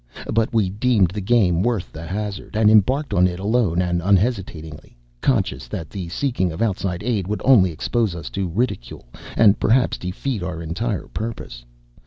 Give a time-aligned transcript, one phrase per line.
[0.33, 4.97] But we deemed the game worth the hazard, and embarked on it alone and unhesitatingly;
[5.21, 9.05] conscious that the seeking of outside aid would only expose us to ridicule
[9.37, 11.63] and perhaps defeat our entire purpose.